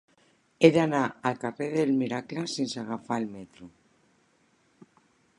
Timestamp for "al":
1.29-1.35